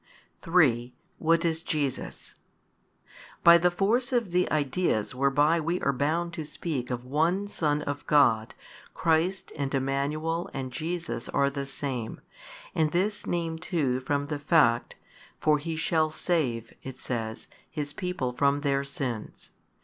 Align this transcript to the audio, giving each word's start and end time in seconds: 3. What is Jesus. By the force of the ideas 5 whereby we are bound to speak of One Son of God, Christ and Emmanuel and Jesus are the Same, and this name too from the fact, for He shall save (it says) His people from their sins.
3. 0.41 0.95
What 1.19 1.45
is 1.45 1.61
Jesus. 1.61 2.33
By 3.43 3.59
the 3.59 3.69
force 3.69 4.11
of 4.11 4.31
the 4.31 4.49
ideas 4.49 5.11
5 5.11 5.19
whereby 5.19 5.59
we 5.59 5.79
are 5.81 5.93
bound 5.93 6.33
to 6.33 6.43
speak 6.43 6.89
of 6.89 7.05
One 7.05 7.47
Son 7.47 7.83
of 7.83 8.07
God, 8.07 8.55
Christ 8.95 9.53
and 9.55 9.71
Emmanuel 9.75 10.49
and 10.55 10.71
Jesus 10.73 11.29
are 11.29 11.51
the 11.51 11.67
Same, 11.67 12.19
and 12.73 12.91
this 12.91 13.27
name 13.27 13.59
too 13.59 13.99
from 13.99 14.25
the 14.25 14.39
fact, 14.39 14.95
for 15.39 15.59
He 15.59 15.75
shall 15.75 16.09
save 16.09 16.73
(it 16.81 16.99
says) 16.99 17.47
His 17.69 17.93
people 17.93 18.33
from 18.33 18.61
their 18.61 18.83
sins. 18.83 19.51